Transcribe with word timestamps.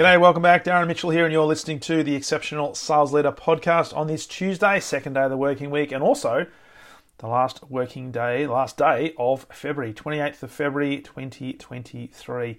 G'day, 0.00 0.18
welcome 0.18 0.42
back. 0.42 0.64
Darren 0.64 0.86
Mitchell 0.86 1.10
here, 1.10 1.26
and 1.26 1.32
you're 1.34 1.44
listening 1.44 1.78
to 1.80 2.02
the 2.02 2.14
Exceptional 2.14 2.74
Sales 2.74 3.12
Leader 3.12 3.32
podcast 3.32 3.94
on 3.94 4.06
this 4.06 4.26
Tuesday, 4.26 4.80
second 4.80 5.12
day 5.12 5.24
of 5.24 5.30
the 5.30 5.36
working 5.36 5.68
week, 5.70 5.92
and 5.92 6.02
also 6.02 6.46
the 7.18 7.26
last 7.26 7.62
working 7.68 8.10
day, 8.10 8.46
last 8.46 8.78
day 8.78 9.12
of 9.18 9.46
February, 9.52 9.92
28th 9.92 10.42
of 10.42 10.50
February 10.50 11.00
2023. 11.02 12.58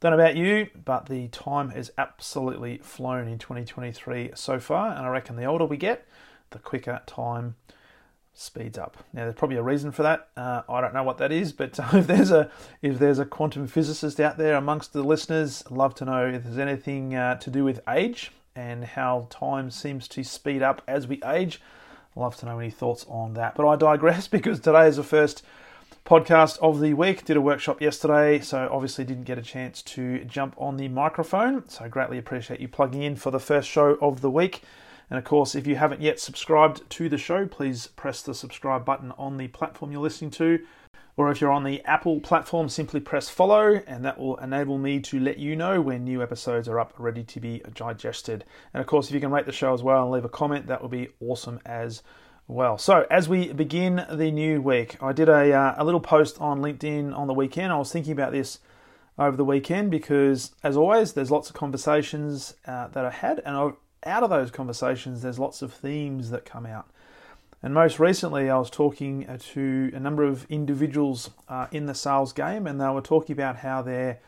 Don't 0.00 0.10
know 0.10 0.18
about 0.18 0.34
you, 0.34 0.68
but 0.84 1.06
the 1.06 1.28
time 1.28 1.68
has 1.68 1.92
absolutely 1.96 2.78
flown 2.78 3.28
in 3.28 3.38
2023 3.38 4.32
so 4.34 4.58
far, 4.58 4.88
and 4.88 5.06
I 5.06 5.08
reckon 5.10 5.36
the 5.36 5.44
older 5.44 5.66
we 5.66 5.76
get, 5.76 6.08
the 6.50 6.58
quicker 6.58 7.02
time 7.06 7.54
speeds 8.32 8.78
up. 8.78 8.96
Now, 9.12 9.24
there's 9.24 9.34
probably 9.34 9.56
a 9.56 9.62
reason 9.62 9.92
for 9.92 10.02
that. 10.02 10.28
Uh, 10.36 10.62
I 10.68 10.80
don't 10.80 10.94
know 10.94 11.02
what 11.02 11.18
that 11.18 11.32
is, 11.32 11.52
but 11.52 11.78
if 11.92 12.06
there's 12.06 12.30
a 12.30 12.50
if 12.82 12.98
there's 12.98 13.18
a 13.18 13.24
quantum 13.24 13.66
physicist 13.66 14.20
out 14.20 14.38
there 14.38 14.54
amongst 14.54 14.92
the 14.92 15.02
listeners, 15.02 15.62
love 15.70 15.94
to 15.96 16.04
know 16.04 16.26
if 16.26 16.44
there's 16.44 16.58
anything 16.58 17.14
uh, 17.14 17.36
to 17.36 17.50
do 17.50 17.64
with 17.64 17.80
age 17.88 18.32
and 18.56 18.84
how 18.84 19.26
time 19.30 19.70
seems 19.70 20.08
to 20.08 20.24
speed 20.24 20.62
up 20.62 20.82
as 20.86 21.06
we 21.06 21.20
age. 21.24 21.60
Love 22.16 22.36
to 22.36 22.46
know 22.46 22.58
any 22.58 22.70
thoughts 22.70 23.06
on 23.08 23.34
that. 23.34 23.54
But 23.54 23.68
I 23.68 23.76
digress 23.76 24.28
because 24.28 24.60
today 24.60 24.88
is 24.88 24.96
the 24.96 25.04
first 25.04 25.44
podcast 26.04 26.58
of 26.60 26.80
the 26.80 26.94
week. 26.94 27.24
Did 27.24 27.36
a 27.36 27.40
workshop 27.40 27.80
yesterday, 27.80 28.40
so 28.40 28.68
obviously 28.72 29.04
didn't 29.04 29.24
get 29.24 29.38
a 29.38 29.42
chance 29.42 29.82
to 29.82 30.24
jump 30.24 30.54
on 30.58 30.76
the 30.76 30.88
microphone. 30.88 31.68
So 31.68 31.84
I 31.84 31.88
greatly 31.88 32.18
appreciate 32.18 32.60
you 32.60 32.68
plugging 32.68 33.02
in 33.02 33.16
for 33.16 33.30
the 33.30 33.38
first 33.38 33.68
show 33.68 33.96
of 34.00 34.20
the 34.20 34.30
week. 34.30 34.62
And 35.10 35.18
of 35.18 35.24
course, 35.24 35.54
if 35.56 35.66
you 35.66 35.76
haven't 35.76 36.00
yet 36.00 36.20
subscribed 36.20 36.88
to 36.90 37.08
the 37.08 37.18
show, 37.18 37.46
please 37.46 37.88
press 37.88 38.22
the 38.22 38.32
subscribe 38.32 38.84
button 38.84 39.12
on 39.18 39.36
the 39.36 39.48
platform 39.48 39.90
you're 39.90 40.00
listening 40.00 40.30
to. 40.32 40.60
Or 41.16 41.30
if 41.30 41.40
you're 41.40 41.50
on 41.50 41.64
the 41.64 41.84
Apple 41.84 42.20
platform, 42.20 42.68
simply 42.68 43.00
press 43.00 43.28
follow, 43.28 43.82
and 43.86 44.04
that 44.04 44.18
will 44.18 44.36
enable 44.38 44.78
me 44.78 45.00
to 45.00 45.18
let 45.18 45.38
you 45.38 45.56
know 45.56 45.80
when 45.80 46.04
new 46.04 46.22
episodes 46.22 46.68
are 46.68 46.78
up 46.78 46.94
ready 46.96 47.24
to 47.24 47.40
be 47.40 47.60
digested. 47.74 48.44
And 48.72 48.80
of 48.80 48.86
course, 48.86 49.08
if 49.08 49.14
you 49.14 49.20
can 49.20 49.32
rate 49.32 49.44
the 49.44 49.52
show 49.52 49.74
as 49.74 49.82
well 49.82 50.04
and 50.04 50.12
leave 50.12 50.24
a 50.24 50.30
comment, 50.30 50.68
that 50.68 50.80
would 50.80 50.92
be 50.92 51.08
awesome 51.20 51.60
as 51.66 52.02
well. 52.46 52.78
So, 52.78 53.06
as 53.10 53.28
we 53.28 53.52
begin 53.52 54.06
the 54.10 54.30
new 54.30 54.62
week, 54.62 54.96
I 55.02 55.12
did 55.12 55.28
a, 55.28 55.52
uh, 55.52 55.74
a 55.76 55.84
little 55.84 56.00
post 56.00 56.40
on 56.40 56.60
LinkedIn 56.60 57.14
on 57.14 57.26
the 57.26 57.34
weekend. 57.34 57.72
I 57.72 57.76
was 57.76 57.92
thinking 57.92 58.12
about 58.12 58.32
this 58.32 58.60
over 59.18 59.36
the 59.36 59.44
weekend 59.44 59.90
because, 59.90 60.52
as 60.62 60.76
always, 60.76 61.12
there's 61.12 61.30
lots 61.30 61.50
of 61.50 61.54
conversations 61.56 62.54
uh, 62.66 62.88
that 62.88 63.04
I 63.04 63.10
had, 63.10 63.42
and 63.44 63.56
I've 63.56 63.74
out 64.04 64.22
of 64.22 64.30
those 64.30 64.50
conversations, 64.50 65.22
there's 65.22 65.38
lots 65.38 65.62
of 65.62 65.72
themes 65.72 66.30
that 66.30 66.44
come 66.44 66.66
out. 66.66 66.88
And 67.62 67.74
most 67.74 68.00
recently, 68.00 68.48
I 68.48 68.56
was 68.56 68.70
talking 68.70 69.28
uh, 69.28 69.36
to 69.52 69.90
a 69.94 70.00
number 70.00 70.24
of 70.24 70.46
individuals 70.48 71.30
uh, 71.48 71.66
in 71.72 71.86
the 71.86 71.94
sales 71.94 72.32
game, 72.32 72.66
and 72.66 72.80
they 72.80 72.88
were 72.88 73.02
talking 73.02 73.34
about 73.34 73.56
how 73.56 73.82
their 73.82 74.20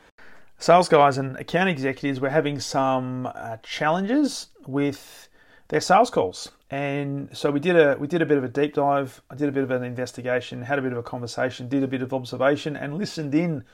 sales 0.58 0.88
guys 0.88 1.16
and 1.16 1.36
account 1.36 1.70
executives 1.70 2.20
were 2.20 2.28
having 2.28 2.60
some 2.60 3.26
uh, 3.34 3.56
challenges 3.62 4.48
with 4.66 5.28
their 5.68 5.80
sales 5.80 6.10
calls. 6.10 6.50
And 6.70 7.34
so 7.34 7.50
we 7.50 7.60
did 7.60 7.76
a 7.76 7.96
we 7.98 8.06
did 8.06 8.20
a 8.20 8.26
bit 8.26 8.36
of 8.36 8.44
a 8.44 8.48
deep 8.48 8.74
dive. 8.74 9.22
I 9.30 9.34
did 9.34 9.48
a 9.48 9.52
bit 9.52 9.62
of 9.62 9.70
an 9.70 9.82
investigation, 9.82 10.62
had 10.62 10.78
a 10.78 10.82
bit 10.82 10.92
of 10.92 10.98
a 10.98 11.02
conversation, 11.02 11.68
did 11.68 11.82
a 11.82 11.88
bit 11.88 12.02
of 12.02 12.12
observation, 12.12 12.76
and 12.76 12.98
listened 12.98 13.34
in 13.34 13.64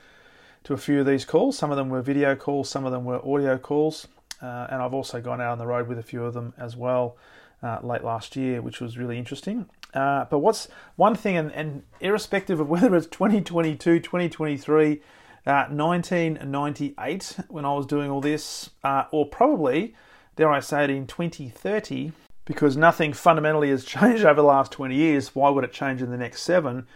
to 0.63 0.73
a 0.73 0.77
few 0.77 1.01
of 1.01 1.05
these 1.05 1.25
calls. 1.25 1.57
Some 1.57 1.71
of 1.71 1.77
them 1.77 1.89
were 1.89 2.01
video 2.01 2.35
calls, 2.35 2.69
some 2.69 2.85
of 2.85 2.93
them 2.93 3.03
were 3.03 3.19
audio 3.25 3.57
calls. 3.57 4.07
Uh, 4.41 4.67
and 4.69 4.81
I've 4.81 4.93
also 4.93 5.21
gone 5.21 5.41
out 5.41 5.51
on 5.51 5.57
the 5.57 5.67
road 5.67 5.87
with 5.87 5.99
a 5.99 6.03
few 6.03 6.23
of 6.23 6.33
them 6.33 6.53
as 6.57 6.75
well 6.75 7.17
uh, 7.61 7.79
late 7.83 8.03
last 8.03 8.35
year, 8.35 8.61
which 8.61 8.79
was 8.79 8.97
really 8.97 9.17
interesting. 9.17 9.67
Uh, 9.93 10.25
but 10.25 10.39
what's 10.39 10.67
one 10.95 11.15
thing, 11.15 11.35
and, 11.35 11.51
and, 11.51 11.83
irrespective 11.99 12.59
of 12.59 12.69
whether 12.73 12.95
it's 12.95 13.07
2022, 13.07 13.99
2023, 13.99 15.01
1998 15.43 17.35
uh, 17.37 17.43
when 17.47 17.65
I 17.65 17.73
was 17.73 17.85
doing 17.85 18.09
all 18.11 18.21
this, 18.21 18.69
uh, 18.83 19.05
or 19.11 19.25
probably, 19.27 19.95
dare 20.35 20.51
I 20.51 20.59
say 20.59 20.83
it, 20.83 20.89
in 20.89 21.07
2030, 21.07 22.11
because 22.45 22.77
nothing 22.77 23.13
fundamentally 23.13 23.69
has 23.69 23.83
changed 23.85 24.23
over 24.23 24.41
the 24.41 24.43
last 24.43 24.71
20 24.71 24.95
years, 24.95 25.35
why 25.35 25.49
would 25.49 25.63
it 25.63 25.73
change 25.73 26.01
in 26.01 26.11
the 26.11 26.17
next 26.17 26.43
seven? 26.43 26.87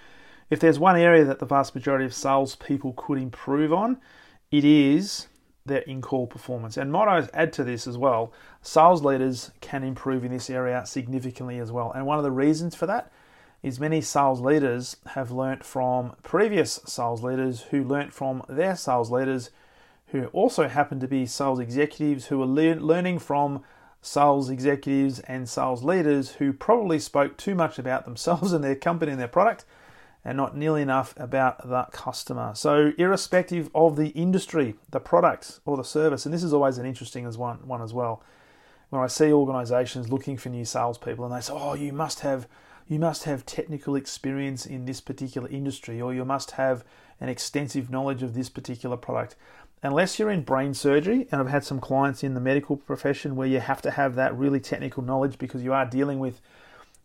If 0.49 0.59
there's 0.59 0.77
one 0.77 0.97
area 0.97 1.25
that 1.25 1.39
the 1.39 1.45
vast 1.45 1.73
majority 1.73 2.05
of 2.05 2.13
salespeople 2.13 2.93
could 2.95 3.17
improve 3.17 3.73
on, 3.73 3.97
it 4.51 4.63
is 4.63 5.27
their 5.65 5.79
in 5.79 6.01
call 6.01 6.27
performance. 6.27 6.77
And 6.77 6.91
mottos 6.91 7.29
add 7.33 7.53
to 7.53 7.63
this 7.63 7.87
as 7.87 7.97
well. 7.97 8.33
Sales 8.61 9.03
leaders 9.03 9.51
can 9.61 9.83
improve 9.83 10.23
in 10.23 10.31
this 10.31 10.49
area 10.49 10.85
significantly 10.85 11.59
as 11.59 11.71
well. 11.71 11.91
And 11.91 12.05
one 12.05 12.17
of 12.17 12.23
the 12.23 12.31
reasons 12.31 12.75
for 12.75 12.85
that 12.87 13.11
is 13.61 13.79
many 13.79 14.01
sales 14.01 14.41
leaders 14.41 14.97
have 15.07 15.31
learnt 15.31 15.63
from 15.63 16.15
previous 16.21 16.81
sales 16.85 17.23
leaders 17.23 17.61
who 17.71 17.83
learnt 17.83 18.13
from 18.13 18.43
their 18.49 18.75
sales 18.75 19.09
leaders 19.09 19.51
who 20.07 20.25
also 20.27 20.67
happen 20.67 20.99
to 20.99 21.07
be 21.07 21.25
sales 21.25 21.59
executives 21.59 22.25
who 22.25 22.41
are 22.41 22.45
le- 22.45 22.75
learning 22.75 23.17
from 23.17 23.63
sales 24.01 24.49
executives 24.49 25.19
and 25.21 25.47
sales 25.47 25.81
leaders 25.81 26.33
who 26.33 26.51
probably 26.51 26.99
spoke 26.99 27.37
too 27.37 27.55
much 27.55 27.79
about 27.79 28.03
themselves 28.03 28.51
and 28.53 28.63
their 28.63 28.75
company 28.75 29.11
and 29.11 29.19
their 29.19 29.27
product 29.29 29.63
and 30.25 30.37
not 30.37 30.55
nearly 30.55 30.81
enough 30.81 31.13
about 31.17 31.67
the 31.67 31.83
customer. 31.91 32.53
So, 32.55 32.93
irrespective 32.97 33.69
of 33.75 33.95
the 33.95 34.09
industry, 34.09 34.75
the 34.91 34.99
product, 34.99 35.59
or 35.65 35.77
the 35.77 35.83
service, 35.83 36.25
and 36.25 36.33
this 36.33 36.43
is 36.43 36.53
always 36.53 36.77
an 36.77 36.85
interesting 36.85 37.25
as 37.25 37.37
one, 37.37 37.67
one 37.67 37.81
as 37.81 37.93
well. 37.93 38.23
When 38.89 39.01
I 39.01 39.07
see 39.07 39.33
organizations 39.33 40.11
looking 40.11 40.37
for 40.37 40.49
new 40.49 40.65
salespeople 40.65 41.25
and 41.25 41.33
they 41.33 41.41
say, 41.41 41.53
Oh, 41.55 41.73
you 41.73 41.91
must 41.91 42.19
have 42.21 42.47
you 42.87 42.99
must 42.99 43.23
have 43.23 43.45
technical 43.45 43.95
experience 43.95 44.65
in 44.65 44.85
this 44.85 45.01
particular 45.01 45.47
industry, 45.49 46.01
or 46.01 46.13
you 46.13 46.25
must 46.25 46.51
have 46.51 46.83
an 47.19 47.29
extensive 47.29 47.89
knowledge 47.89 48.21
of 48.21 48.33
this 48.33 48.49
particular 48.49 48.97
product. 48.97 49.35
Unless 49.81 50.19
you're 50.19 50.29
in 50.29 50.43
brain 50.43 50.73
surgery, 50.73 51.27
and 51.31 51.41
I've 51.41 51.49
had 51.49 51.63
some 51.63 51.79
clients 51.79 52.23
in 52.23 52.33
the 52.33 52.39
medical 52.39 52.77
profession 52.77 53.35
where 53.35 53.47
you 53.47 53.59
have 53.59 53.81
to 53.83 53.91
have 53.91 54.15
that 54.15 54.37
really 54.37 54.59
technical 54.59 55.03
knowledge 55.03 55.37
because 55.37 55.63
you 55.63 55.73
are 55.73 55.85
dealing 55.85 56.19
with 56.19 56.41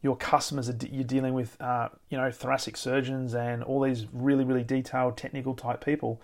your 0.02 0.16
customers 0.16 0.68
are 0.68 0.76
you're 0.90 1.04
dealing 1.04 1.34
with 1.34 1.60
uh, 1.60 1.88
you 2.08 2.16
know 2.16 2.30
thoracic 2.30 2.76
surgeons 2.76 3.34
and 3.34 3.62
all 3.62 3.80
these 3.80 4.06
really 4.12 4.44
really 4.44 4.62
detailed 4.62 5.16
technical 5.16 5.54
type 5.54 5.84
people. 5.84 6.20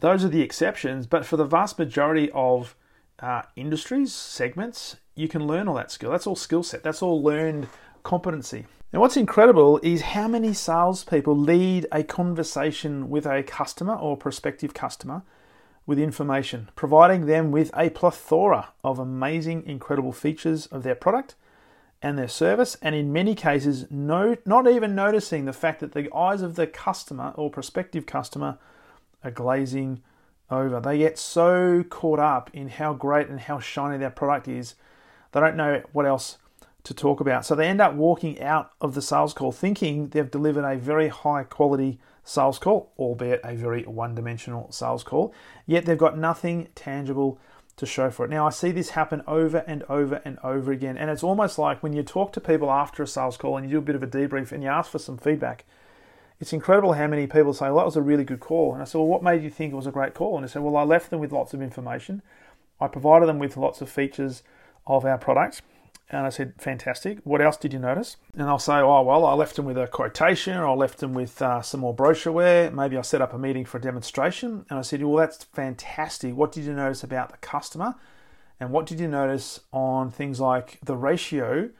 Those 0.00 0.24
are 0.24 0.28
the 0.28 0.42
exceptions 0.42 1.06
but 1.06 1.24
for 1.24 1.36
the 1.36 1.44
vast 1.44 1.78
majority 1.78 2.30
of 2.32 2.76
uh, 3.20 3.42
industries 3.56 4.12
segments 4.12 4.96
you 5.14 5.28
can 5.28 5.46
learn 5.46 5.68
all 5.68 5.74
that 5.74 5.90
skill. 5.90 6.10
That's 6.10 6.26
all 6.26 6.36
skill 6.36 6.62
set. 6.62 6.82
That's 6.82 7.02
all 7.02 7.22
learned 7.22 7.68
competency. 8.02 8.66
Now 8.92 9.00
what's 9.00 9.16
incredible 9.16 9.80
is 9.82 10.00
how 10.00 10.28
many 10.28 10.54
salespeople 10.54 11.36
lead 11.36 11.86
a 11.90 12.02
conversation 12.02 13.10
with 13.10 13.26
a 13.26 13.42
customer 13.42 13.94
or 13.94 14.16
prospective 14.16 14.72
customer 14.74 15.22
with 15.86 15.98
information 15.98 16.68
providing 16.76 17.24
them 17.26 17.50
with 17.50 17.70
a 17.74 17.88
plethora 17.90 18.68
of 18.84 18.98
amazing 18.98 19.64
incredible 19.66 20.12
features 20.12 20.66
of 20.66 20.82
their 20.82 20.94
product 20.94 21.34
and 22.00 22.16
their 22.18 22.28
service, 22.28 22.76
and 22.80 22.94
in 22.94 23.12
many 23.12 23.34
cases, 23.34 23.86
no, 23.90 24.36
not 24.46 24.68
even 24.68 24.94
noticing 24.94 25.44
the 25.44 25.52
fact 25.52 25.80
that 25.80 25.92
the 25.92 26.14
eyes 26.14 26.42
of 26.42 26.54
the 26.54 26.66
customer 26.66 27.32
or 27.34 27.50
prospective 27.50 28.06
customer 28.06 28.58
are 29.24 29.30
glazing 29.30 30.02
over. 30.50 30.80
They 30.80 30.98
get 30.98 31.18
so 31.18 31.84
caught 31.88 32.20
up 32.20 32.50
in 32.52 32.68
how 32.68 32.94
great 32.94 33.28
and 33.28 33.40
how 33.40 33.58
shiny 33.58 33.98
their 33.98 34.10
product 34.10 34.46
is, 34.48 34.74
they 35.32 35.40
don't 35.40 35.56
know 35.56 35.82
what 35.92 36.06
else 36.06 36.38
to 36.84 36.94
talk 36.94 37.20
about. 37.20 37.44
So 37.44 37.54
they 37.54 37.66
end 37.66 37.80
up 37.80 37.94
walking 37.94 38.40
out 38.40 38.70
of 38.80 38.94
the 38.94 39.02
sales 39.02 39.34
call 39.34 39.52
thinking 39.52 40.08
they've 40.08 40.30
delivered 40.30 40.64
a 40.64 40.76
very 40.76 41.08
high 41.08 41.42
quality 41.42 41.98
sales 42.24 42.58
call, 42.58 42.92
albeit 42.98 43.40
a 43.42 43.54
very 43.54 43.82
one 43.84 44.14
dimensional 44.14 44.70
sales 44.70 45.02
call, 45.02 45.34
yet 45.66 45.84
they've 45.84 45.98
got 45.98 46.16
nothing 46.16 46.68
tangible 46.74 47.38
to 47.78 47.86
show 47.86 48.10
for 48.10 48.24
it. 48.24 48.30
Now, 48.30 48.46
I 48.46 48.50
see 48.50 48.70
this 48.70 48.90
happen 48.90 49.22
over 49.26 49.58
and 49.66 49.82
over 49.84 50.20
and 50.24 50.38
over 50.44 50.70
again, 50.70 50.96
and 50.98 51.10
it's 51.10 51.22
almost 51.22 51.58
like 51.58 51.82
when 51.82 51.92
you 51.92 52.02
talk 52.02 52.32
to 52.34 52.40
people 52.40 52.70
after 52.70 53.02
a 53.02 53.06
sales 53.06 53.36
call 53.36 53.56
and 53.56 53.66
you 53.66 53.72
do 53.72 53.78
a 53.78 53.82
bit 53.82 53.96
of 53.96 54.02
a 54.02 54.06
debrief 54.06 54.52
and 54.52 54.62
you 54.62 54.68
ask 54.68 54.90
for 54.90 54.98
some 54.98 55.16
feedback, 55.16 55.64
it's 56.40 56.52
incredible 56.52 56.92
how 56.92 57.06
many 57.06 57.26
people 57.26 57.52
say, 57.52 57.66
Well, 57.66 57.76
that 57.76 57.86
was 57.86 57.96
a 57.96 58.02
really 58.02 58.24
good 58.24 58.40
call. 58.40 58.72
And 58.72 58.82
I 58.82 58.84
said, 58.84 58.98
Well, 58.98 59.08
what 59.08 59.22
made 59.22 59.42
you 59.42 59.50
think 59.50 59.72
it 59.72 59.76
was 59.76 59.86
a 59.86 59.92
great 59.92 60.14
call? 60.14 60.36
And 60.36 60.46
they 60.46 60.50
said, 60.50 60.62
Well, 60.62 60.76
I 60.76 60.82
left 60.82 61.10
them 61.10 61.20
with 61.20 61.32
lots 61.32 61.54
of 61.54 61.62
information. 61.62 62.22
I 62.80 62.86
provided 62.86 63.26
them 63.26 63.38
with 63.38 63.56
lots 63.56 63.80
of 63.80 63.88
features 63.88 64.42
of 64.86 65.04
our 65.04 65.18
product. 65.18 65.62
And 66.10 66.24
I 66.24 66.30
said, 66.30 66.54
fantastic. 66.58 67.18
What 67.24 67.42
else 67.42 67.58
did 67.58 67.74
you 67.74 67.78
notice? 67.78 68.16
And 68.34 68.48
I'll 68.48 68.58
say, 68.58 68.76
oh, 68.76 69.02
well, 69.02 69.26
I 69.26 69.34
left 69.34 69.56
them 69.56 69.66
with 69.66 69.76
a 69.76 69.86
quotation 69.86 70.56
or 70.56 70.66
I 70.66 70.72
left 70.72 70.98
them 70.98 71.12
with 71.12 71.40
uh, 71.42 71.60
some 71.60 71.80
more 71.80 71.94
brochureware. 71.94 72.72
Maybe 72.72 72.96
I 72.96 73.02
set 73.02 73.20
up 73.20 73.34
a 73.34 73.38
meeting 73.38 73.66
for 73.66 73.76
a 73.76 73.80
demonstration. 73.80 74.64
And 74.70 74.78
I 74.78 74.82
said, 74.82 75.02
well, 75.02 75.16
that's 75.16 75.44
fantastic. 75.44 76.34
What 76.34 76.52
did 76.52 76.64
you 76.64 76.72
notice 76.72 77.02
about 77.02 77.30
the 77.30 77.36
customer? 77.38 77.94
And 78.58 78.70
what 78.70 78.86
did 78.86 79.00
you 79.00 79.08
notice 79.08 79.60
on 79.70 80.10
things 80.10 80.40
like 80.40 80.78
the 80.82 80.96
ratio 80.96 81.70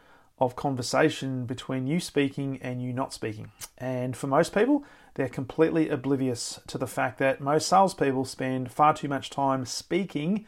of 0.41 0.57
conversation 0.57 1.47
between 1.47 1.87
you 1.87 2.01
speaking 2.01 2.59
and 2.63 2.83
you 2.83 2.93
not 2.93 3.13
speaking. 3.13 3.51
And 3.77 4.17
for 4.17 4.27
most 4.27 4.55
people, 4.55 4.85
they're 5.15 5.29
completely 5.29 5.89
oblivious 5.89 6.61
to 6.69 6.79
the 6.79 6.87
fact 6.87 7.19
that 7.19 7.41
most 7.41 7.69
salespeople 7.69 8.25
spend 8.25 8.71
far 8.71 8.95
too 8.95 9.09
much 9.09 9.31
time 9.31 9.67
speaking 9.67 10.47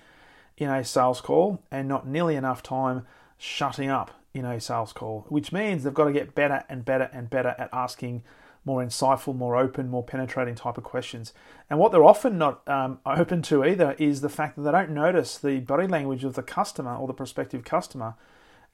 in 0.57 0.71
a 0.71 0.85
sales 0.85 1.21
call 1.21 1.63
and 1.71 1.89
not 1.89 2.07
nearly 2.07 2.37
enough 2.37 2.63
time 2.63 3.07
shutting 3.41 3.89
up 3.89 4.11
in 4.35 4.45
a 4.45 4.61
sales 4.61 4.93
call, 4.93 5.25
which 5.29 5.51
means 5.51 5.83
they've 5.83 5.95
got 5.95 6.05
to 6.05 6.13
get 6.13 6.35
better 6.35 6.63
and 6.69 6.85
better 6.85 7.11
and 7.13 7.31
better 7.31 7.55
at 7.59 7.71
asking 7.73 8.23
more 8.65 8.85
insightful, 8.85 9.35
more 9.35 9.57
open, 9.57 9.89
more 9.89 10.05
penetrating 10.05 10.55
type 10.55 10.77
of 10.77 10.85
questions. 10.85 11.33
And 11.71 11.79
what 11.79 11.91
they're 11.91 12.05
often 12.05 12.37
not 12.37 12.67
um, 12.69 13.01
open 13.07 13.41
to 13.43 13.65
either 13.65 13.97
is 13.99 14.21
the 14.21 14.29
fact 14.29 14.57
that 14.57 14.63
they 14.63 14.71
don't 14.71 14.91
notice 14.91 15.39
the 15.39 15.61
body 15.61 15.87
language 15.87 16.23
of 16.23 16.35
the 16.35 16.43
customer 16.43 16.95
or 16.95 17.07
the 17.07 17.15
prospective 17.15 17.65
customer 17.65 18.15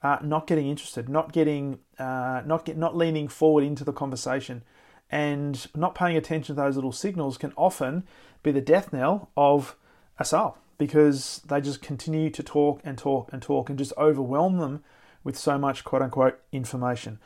uh, 0.03 0.17
not 0.21 0.45
getting 0.45 0.67
interested, 0.67 1.07
not 1.07 1.31
getting, 1.31 1.79
uh, 1.97 2.41
not 2.45 2.65
get, 2.65 2.77
not 2.77 2.95
leaning 2.95 3.27
forward 3.27 3.63
into 3.63 3.83
the 3.83 3.93
conversation, 3.93 4.63
and 5.09 5.67
not 5.73 5.95
paying 5.95 6.17
attention 6.17 6.55
to 6.55 6.61
those 6.61 6.75
little 6.75 6.91
signals 6.91 7.37
can 7.37 7.53
often 7.55 8.03
be 8.43 8.51
the 8.51 8.61
death 8.61 8.91
knell 8.91 9.31
of 9.37 9.75
a 10.19 10.25
sale 10.25 10.57
because 10.77 11.41
they 11.47 11.61
just 11.61 11.81
continue 11.81 12.29
to 12.29 12.43
talk 12.43 12.81
and 12.83 12.97
talk 12.97 13.29
and 13.31 13.41
talk 13.41 13.69
and 13.69 13.77
just 13.77 13.93
overwhelm 13.97 14.57
them 14.57 14.83
with 15.23 15.37
so 15.37 15.57
much 15.57 15.83
quote 15.83 16.01
unquote 16.01 16.39
information. 16.51 17.19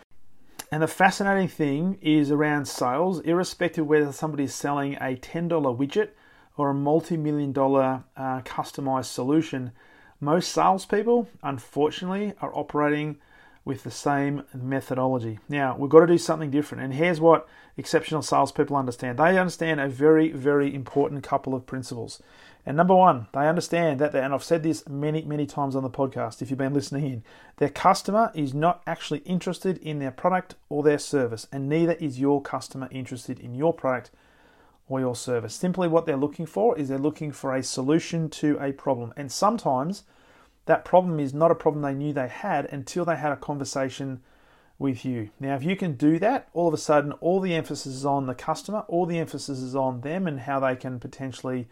And 0.72 0.82
the 0.82 0.88
fascinating 0.88 1.50
thing 1.50 1.98
is 2.02 2.32
around 2.32 2.66
sales, 2.66 3.20
irrespective 3.22 3.86
whether 3.86 4.12
somebody's 4.14 4.56
selling 4.56 4.96
a 4.96 5.18
$10 5.18 5.50
widget 5.50 6.10
or 6.56 6.70
a 6.70 6.74
multi 6.74 7.18
million 7.18 7.52
dollar 7.52 8.04
uh, 8.16 8.42
customized 8.42 9.06
solution, 9.06 9.72
most 10.20 10.52
salespeople, 10.52 11.28
unfortunately, 11.44 12.34
are 12.42 12.56
operating 12.56 13.18
with 13.66 13.84
the 13.84 13.92
same 13.92 14.44
methodology. 14.54 15.40
Now, 15.50 15.76
we've 15.78 15.90
got 15.90 16.02
to 16.02 16.08
do 16.08 16.18
something 16.18 16.52
different. 16.52 16.84
And 16.84 16.94
here's 16.94 17.20
what 17.20 17.48
exceptional 17.78 18.22
salespeople 18.22 18.76
understand 18.76 19.18
they 19.18 19.38
understand 19.38 19.80
a 19.80 19.88
very, 19.88 20.32
very 20.32 20.74
important 20.74 21.24
couple 21.24 21.54
of 21.54 21.66
principles. 21.66 22.22
And 22.66 22.78
number 22.78 22.96
one, 22.96 23.28
they 23.34 23.48
understand 23.48 24.00
that, 24.00 24.14
and 24.14 24.34
I've 24.34 24.44
said 24.44 24.62
this 24.62 24.88
many, 24.88 25.24
many 25.24 25.46
times 25.48 25.76
on 25.76 25.84
the 25.84 25.90
podcast 25.90 26.42
if 26.42 26.50
you've 26.50 26.60
been 26.60 26.74
listening 26.74 27.06
in, 27.06 27.24
their 27.58 27.70
customer 27.70 28.32
is 28.36 28.54
not 28.54 28.84
actually 28.86 29.20
interested 29.20 29.78
in 29.80 30.00
their 30.00 30.12
product 30.12 30.56
or 30.70 30.84
their 30.84 31.00
service, 31.00 31.48
and 31.52 31.68
neither 31.68 31.94
is 31.94 32.20
your 32.20 32.42
customer 32.42 32.88
interested 32.92 33.40
in 33.40 33.56
your 33.56 33.74
product 33.74 34.12
or 34.88 35.00
your 35.00 35.16
service. 35.16 35.56
Simply 35.56 35.88
what 35.88 36.06
they're 36.06 36.18
looking 36.18 36.46
for 36.46 36.78
is 36.78 36.90
they're 36.90 36.98
looking 36.98 37.32
for 37.32 37.56
a 37.56 37.64
solution 37.64 38.30
to 38.30 38.58
a 38.60 38.74
problem. 38.74 39.14
And 39.16 39.32
sometimes 39.32 40.04
that 40.66 40.86
problem 40.86 41.20
is 41.20 41.34
not 41.34 41.50
a 41.50 41.56
problem 41.56 41.82
they 41.82 41.94
knew 41.94 42.14
they 42.14 42.28
had 42.28 42.66
until 42.66 43.06
they 43.06 43.16
had 43.16 43.32
a 43.32 43.38
conversation 43.38 44.22
with 44.78 45.06
you. 45.06 45.30
Now, 45.40 45.56
if 45.56 45.64
you 45.64 45.76
can 45.76 45.94
do 45.94 46.20
that, 46.20 46.50
all 46.54 46.68
of 46.68 46.74
a 46.74 46.78
sudden, 46.78 47.14
all 47.14 47.40
the 47.40 47.56
emphasis 47.56 47.96
is 47.96 48.06
on 48.06 48.26
the 48.26 48.36
customer, 48.36 48.84
all 48.88 49.06
the 49.06 49.20
emphasis 49.20 49.60
is 49.60 49.76
on 49.76 50.02
them 50.02 50.28
and 50.28 50.42
how 50.42 50.60
they 50.60 50.76
can 50.76 51.00
potentially 51.00 51.68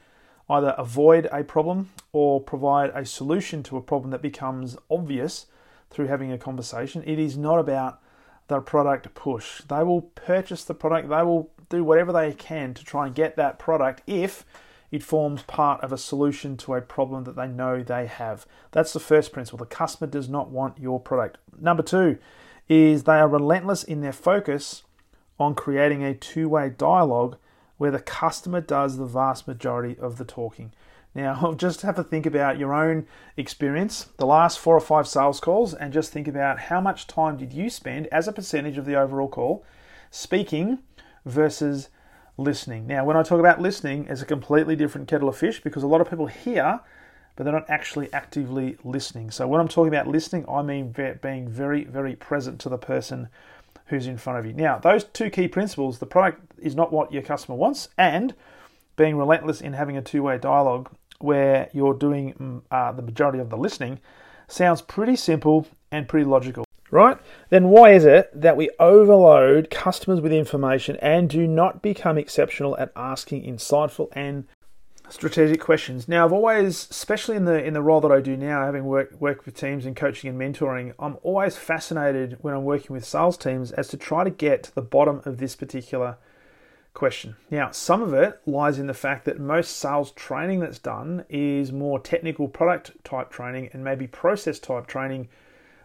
either 0.49 0.73
avoid 0.77 1.27
a 1.31 1.43
problem 1.43 1.89
or 2.11 2.41
provide 2.41 2.91
a 2.95 3.05
solution 3.05 3.61
to 3.63 3.77
a 3.77 3.81
problem 3.81 4.11
that 4.11 4.21
becomes 4.21 4.77
obvious 4.89 5.45
through 5.89 6.07
having 6.07 6.31
a 6.31 6.37
conversation. 6.37 7.03
It 7.05 7.19
is 7.19 7.37
not 7.37 7.59
about 7.59 8.01
the 8.47 8.59
product 8.59 9.13
push. 9.13 9.61
They 9.61 9.83
will 9.83 10.01
purchase 10.01 10.63
the 10.63 10.73
product, 10.73 11.09
they 11.09 11.23
will 11.23 11.51
do 11.69 11.83
whatever 11.83 12.11
they 12.11 12.33
can 12.33 12.73
to 12.73 12.83
try 12.83 13.05
and 13.05 13.15
get 13.15 13.35
that 13.35 13.59
product 13.59 14.01
if 14.07 14.43
it 14.91 15.03
forms 15.03 15.43
part 15.43 15.83
of 15.83 15.91
a 15.91 15.97
solution 15.97 16.57
to 16.57 16.73
a 16.73 16.81
problem 16.81 17.23
that 17.25 17.35
they 17.35 17.47
know 17.47 17.83
they 17.83 18.07
have. 18.07 18.47
That's 18.71 18.91
the 18.91 18.99
first 18.99 19.31
principle. 19.31 19.59
The 19.59 19.65
customer 19.67 20.09
does 20.09 20.27
not 20.27 20.49
want 20.49 20.79
your 20.79 20.99
product. 20.99 21.37
Number 21.59 21.83
two 21.83 22.17
is 22.67 23.03
they 23.03 23.19
are 23.19 23.27
relentless 23.27 23.83
in 23.83 24.01
their 24.01 24.13
focus 24.13 24.83
on 25.39 25.53
creating 25.53 26.03
a 26.03 26.15
two 26.15 26.49
way 26.49 26.69
dialogue 26.69 27.37
where 27.79 27.89
the 27.91 27.99
customer 27.99 28.61
does 28.61 28.97
the 28.97 29.05
vast 29.05 29.47
majority 29.47 29.97
of 29.99 30.17
the 30.17 30.25
talking. 30.25 30.71
Now, 31.15 31.53
just 31.57 31.81
have 31.81 31.95
to 31.95 32.03
think 32.03 32.25
about 32.25 32.59
your 32.59 32.73
own 32.73 33.07
experience, 33.37 34.09
the 34.17 34.27
last 34.27 34.59
four 34.59 34.75
or 34.75 34.81
five 34.81 35.07
sales 35.07 35.39
calls, 35.39 35.73
and 35.73 35.91
just 35.91 36.11
think 36.11 36.27
about 36.27 36.59
how 36.59 36.81
much 36.81 37.07
time 37.07 37.37
did 37.37 37.53
you 37.53 37.69
spend 37.69 38.07
as 38.07 38.27
a 38.27 38.33
percentage 38.33 38.77
of 38.77 38.85
the 38.85 38.95
overall 38.95 39.29
call 39.29 39.65
speaking 40.11 40.79
versus 41.25 41.89
listening. 42.37 42.85
Now, 42.85 43.05
when 43.05 43.15
I 43.15 43.23
talk 43.23 43.39
about 43.39 43.61
listening, 43.61 44.07
it's 44.09 44.21
a 44.21 44.25
completely 44.25 44.75
different 44.75 45.07
kettle 45.07 45.29
of 45.29 45.37
fish 45.37 45.63
because 45.63 45.81
a 45.81 45.87
lot 45.87 46.01
of 46.01 46.09
people 46.09 46.27
hear, 46.27 46.81
but 47.37 47.45
they're 47.45 47.53
not 47.53 47.69
actually 47.69 48.11
actively 48.11 48.77
listening. 48.83 49.31
So, 49.31 49.47
when 49.47 49.61
I'm 49.61 49.69
talking 49.69 49.93
about 49.93 50.07
listening, 50.07 50.45
I 50.49 50.63
mean 50.63 50.93
being 51.21 51.47
very, 51.47 51.85
very 51.85 52.17
present 52.17 52.59
to 52.59 52.69
the 52.69 52.77
person 52.77 53.29
who's 53.89 54.07
in 54.07 54.17
front 54.17 54.39
of 54.39 54.45
you. 54.45 54.53
Now, 54.53 54.77
those 54.77 55.03
two 55.03 55.29
key 55.29 55.47
principles 55.47 55.99
the 55.99 56.05
product 56.05 56.41
is 56.59 56.75
not 56.75 56.93
what 56.93 57.11
your 57.11 57.21
customer 57.21 57.57
wants, 57.57 57.89
and 57.97 58.33
being 58.95 59.17
relentless 59.17 59.61
in 59.61 59.73
having 59.73 59.97
a 59.97 60.01
two 60.01 60.23
way 60.23 60.37
dialogue 60.37 60.89
where 61.19 61.69
you're 61.73 61.93
doing 61.93 62.33
mm, 62.33 62.61
uh, 62.71 62.91
the 62.91 63.01
majority 63.01 63.39
of 63.39 63.49
the 63.49 63.57
listening 63.57 63.99
sounds 64.47 64.81
pretty 64.81 65.15
simple 65.15 65.67
and 65.91 66.07
pretty 66.07 66.25
logical 66.25 66.65
right? 66.91 67.17
Then 67.49 67.69
why 67.69 67.91
is 67.91 68.05
it 68.05 68.29
that 68.33 68.57
we 68.57 68.69
overload 68.79 69.69
customers 69.69 70.21
with 70.21 70.33
information 70.33 70.97
and 71.01 71.29
do 71.29 71.47
not 71.47 71.81
become 71.81 72.17
exceptional 72.17 72.77
at 72.77 72.91
asking 72.95 73.43
insightful 73.43 74.09
and 74.13 74.45
strategic 75.09 75.59
questions? 75.59 76.07
Now, 76.07 76.25
I've 76.25 76.33
always, 76.33 76.87
especially 76.89 77.35
in 77.35 77.45
the 77.45 77.63
in 77.63 77.73
the 77.73 77.81
role 77.81 78.01
that 78.01 78.11
I 78.11 78.21
do 78.21 78.37
now, 78.37 78.65
having 78.65 78.85
worked 78.85 79.19
worked 79.19 79.45
with 79.45 79.55
teams 79.55 79.85
and 79.85 79.95
coaching 79.95 80.29
and 80.29 80.39
mentoring, 80.39 80.93
I'm 80.99 81.17
always 81.23 81.57
fascinated 81.57 82.37
when 82.41 82.53
I'm 82.53 82.63
working 82.63 82.93
with 82.93 83.05
sales 83.05 83.37
teams 83.37 83.71
as 83.71 83.87
to 83.89 83.97
try 83.97 84.23
to 84.23 84.29
get 84.29 84.63
to 84.63 84.75
the 84.75 84.81
bottom 84.81 85.21
of 85.25 85.37
this 85.37 85.55
particular 85.55 86.17
question. 86.93 87.35
Now, 87.49 87.71
some 87.71 88.01
of 88.01 88.13
it 88.13 88.41
lies 88.45 88.79
in 88.79 88.87
the 88.87 88.93
fact 88.93 89.25
that 89.25 89.39
most 89.39 89.77
sales 89.77 90.11
training 90.11 90.59
that's 90.59 90.79
done 90.79 91.25
is 91.29 91.71
more 91.71 91.99
technical 91.99 92.47
product 92.47 92.91
type 93.03 93.29
training 93.29 93.69
and 93.73 93.83
maybe 93.83 94.07
process 94.07 94.59
type 94.59 94.87
training 94.87 95.29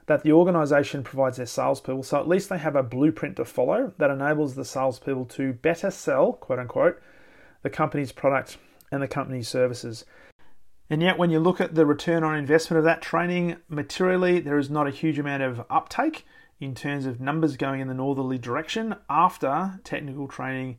that 0.06 0.22
the 0.22 0.32
organisation 0.32 1.02
provides 1.02 1.38
their 1.38 1.46
salespeople. 1.46 2.02
So 2.02 2.18
at 2.18 2.28
least 2.28 2.48
they 2.48 2.58
have 2.58 2.76
a 2.76 2.82
blueprint 2.82 3.36
to 3.36 3.44
follow 3.44 3.92
that 3.98 4.10
enables 4.10 4.54
the 4.54 4.64
salespeople 4.64 5.26
to 5.26 5.52
better 5.54 5.90
sell, 5.90 6.34
quote 6.34 6.58
unquote, 6.58 7.00
the 7.62 7.70
company's 7.70 8.12
product 8.12 8.58
and 8.94 9.02
the 9.02 9.08
company's 9.08 9.48
services. 9.48 10.04
And 10.88 11.02
yet, 11.02 11.18
when 11.18 11.30
you 11.30 11.40
look 11.40 11.60
at 11.60 11.74
the 11.74 11.86
return 11.86 12.22
on 12.22 12.36
investment 12.36 12.78
of 12.78 12.84
that 12.84 13.02
training 13.02 13.56
materially, 13.68 14.40
there 14.40 14.58
is 14.58 14.70
not 14.70 14.86
a 14.86 14.92
huge 14.92 15.18
amount 15.18 15.42
of 15.42 15.64
uptake 15.68 16.26
in 16.60 16.74
terms 16.74 17.06
of 17.06 17.20
numbers 17.20 17.56
going 17.56 17.80
in 17.80 17.88
the 17.88 17.94
northerly 17.94 18.38
direction 18.38 18.94
after 19.08 19.80
technical 19.82 20.28
training 20.28 20.78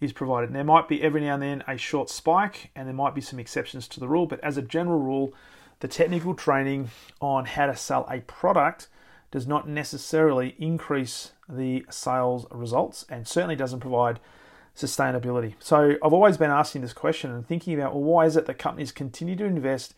is 0.00 0.12
provided. 0.12 0.48
And 0.48 0.56
there 0.56 0.64
might 0.64 0.88
be 0.88 1.02
every 1.02 1.20
now 1.20 1.34
and 1.34 1.42
then 1.42 1.64
a 1.66 1.76
short 1.76 2.10
spike, 2.10 2.70
and 2.74 2.86
there 2.86 2.94
might 2.94 3.14
be 3.14 3.20
some 3.20 3.38
exceptions 3.38 3.88
to 3.88 4.00
the 4.00 4.08
rule, 4.08 4.26
but 4.26 4.40
as 4.40 4.56
a 4.56 4.62
general 4.62 4.98
rule, 4.98 5.32
the 5.80 5.88
technical 5.88 6.34
training 6.34 6.90
on 7.20 7.46
how 7.46 7.66
to 7.66 7.76
sell 7.76 8.06
a 8.10 8.20
product 8.20 8.88
does 9.30 9.46
not 9.46 9.68
necessarily 9.68 10.54
increase 10.58 11.32
the 11.48 11.84
sales 11.90 12.46
results 12.50 13.04
and 13.08 13.26
certainly 13.26 13.56
doesn't 13.56 13.80
provide 13.80 14.20
sustainability. 14.76 15.54
So 15.58 15.96
I've 16.02 16.12
always 16.12 16.36
been 16.36 16.50
asking 16.50 16.82
this 16.82 16.92
question 16.92 17.30
and 17.30 17.46
thinking 17.46 17.74
about 17.74 17.94
well, 17.94 18.02
why 18.02 18.26
is 18.26 18.36
it 18.36 18.46
that 18.46 18.58
companies 18.58 18.92
continue 18.92 19.36
to 19.36 19.44
invest 19.44 19.94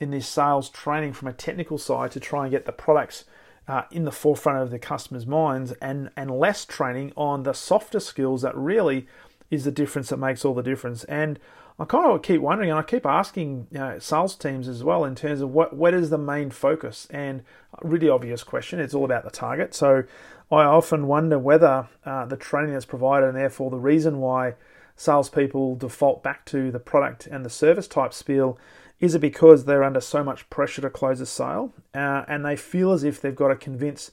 in 0.00 0.10
this 0.10 0.28
sales 0.28 0.68
training 0.68 1.12
from 1.12 1.28
a 1.28 1.32
technical 1.32 1.78
side 1.78 2.10
to 2.12 2.20
try 2.20 2.42
and 2.42 2.50
get 2.50 2.66
the 2.66 2.72
products 2.72 3.24
uh, 3.66 3.82
in 3.90 4.04
the 4.04 4.12
forefront 4.12 4.58
of 4.58 4.70
the 4.70 4.78
customers' 4.78 5.26
minds 5.26 5.72
and, 5.80 6.10
and 6.16 6.30
less 6.30 6.64
training 6.64 7.12
on 7.16 7.42
the 7.42 7.52
softer 7.52 8.00
skills 8.00 8.42
that 8.42 8.56
really 8.56 9.06
is 9.50 9.64
the 9.64 9.70
difference 9.70 10.10
that 10.10 10.18
makes 10.18 10.44
all 10.44 10.54
the 10.54 10.62
difference. 10.62 11.04
And 11.04 11.38
I 11.78 11.84
kind 11.84 12.10
of 12.10 12.22
keep 12.22 12.40
wondering, 12.40 12.70
and 12.70 12.78
I 12.78 12.82
keep 12.82 13.06
asking 13.06 13.68
you 13.70 13.78
know, 13.78 13.98
sales 13.98 14.34
teams 14.34 14.66
as 14.66 14.82
well 14.82 15.04
in 15.04 15.14
terms 15.14 15.40
of 15.40 15.50
what 15.50 15.76
what 15.76 15.94
is 15.94 16.10
the 16.10 16.18
main 16.18 16.50
focus. 16.50 17.06
And 17.10 17.42
really 17.82 18.08
obvious 18.08 18.42
question, 18.42 18.80
it's 18.80 18.94
all 18.94 19.04
about 19.04 19.24
the 19.24 19.30
target. 19.30 19.74
So 19.74 20.04
I 20.50 20.64
often 20.64 21.06
wonder 21.06 21.38
whether 21.38 21.88
uh, 22.04 22.24
the 22.26 22.36
training 22.36 22.72
that's 22.72 22.84
provided, 22.84 23.28
and 23.28 23.36
therefore 23.36 23.70
the 23.70 23.78
reason 23.78 24.18
why 24.18 24.54
salespeople 24.96 25.76
default 25.76 26.24
back 26.24 26.44
to 26.46 26.72
the 26.72 26.80
product 26.80 27.28
and 27.28 27.44
the 27.44 27.50
service 27.50 27.86
type 27.86 28.12
spiel, 28.12 28.58
is 28.98 29.14
it 29.14 29.20
because 29.20 29.64
they're 29.64 29.84
under 29.84 30.00
so 30.00 30.24
much 30.24 30.50
pressure 30.50 30.82
to 30.82 30.90
close 30.90 31.20
a 31.20 31.26
sale, 31.26 31.72
uh, 31.94 32.24
and 32.26 32.44
they 32.44 32.56
feel 32.56 32.90
as 32.90 33.04
if 33.04 33.20
they've 33.20 33.36
got 33.36 33.48
to 33.48 33.56
convince 33.56 34.10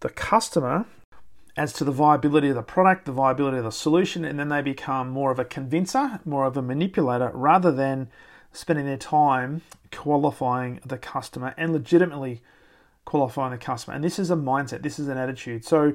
the 0.00 0.10
customer 0.10 0.84
as 1.58 1.72
to 1.72 1.82
the 1.82 1.90
viability 1.90 2.48
of 2.48 2.54
the 2.54 2.62
product, 2.62 3.04
the 3.04 3.10
viability 3.10 3.58
of 3.58 3.64
the 3.64 3.72
solution, 3.72 4.24
and 4.24 4.38
then 4.38 4.48
they 4.48 4.62
become 4.62 5.10
more 5.10 5.32
of 5.32 5.40
a 5.40 5.44
convincer, 5.44 6.20
more 6.24 6.44
of 6.44 6.56
a 6.56 6.62
manipulator, 6.62 7.32
rather 7.34 7.72
than 7.72 8.08
spending 8.52 8.86
their 8.86 8.96
time 8.96 9.60
qualifying 9.90 10.80
the 10.86 10.96
customer 10.96 11.54
and 11.58 11.72
legitimately 11.72 12.40
qualifying 13.04 13.50
the 13.50 13.58
customer. 13.58 13.96
And 13.96 14.04
this 14.04 14.20
is 14.20 14.30
a 14.30 14.36
mindset, 14.36 14.82
this 14.82 15.00
is 15.00 15.08
an 15.08 15.18
attitude. 15.18 15.64
So, 15.64 15.94